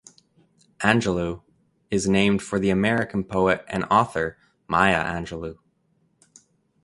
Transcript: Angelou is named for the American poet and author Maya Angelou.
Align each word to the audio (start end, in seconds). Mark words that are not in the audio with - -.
Angelou 0.79 1.43
is 1.91 2.07
named 2.07 2.41
for 2.41 2.57
the 2.57 2.71
American 2.71 3.23
poet 3.23 3.63
and 3.67 3.83
author 3.91 4.35
Maya 4.67 4.97
Angelou. 4.99 5.59